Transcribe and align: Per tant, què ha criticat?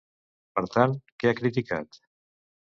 Per 0.59 0.63
tant, 0.75 0.95
què 1.25 1.29
ha 1.29 1.35
criticat? 1.41 2.01